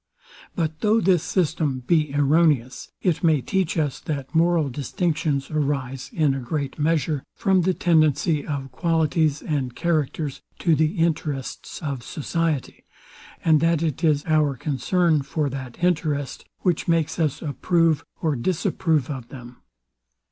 [0.55, 6.33] But though this system be erroneous, it may teach us, that moral distinctions arise, in
[6.33, 12.83] a great measure, from the tendency of qualities and characters to the interests of society,
[13.45, 19.07] and that it is our concern for that interest, which makes us approve or disapprove
[19.07, 19.57] of them.